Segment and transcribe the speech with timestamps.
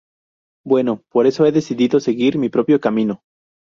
[0.65, 3.21] Bueno, por eso he decidido seguir mi propio camino.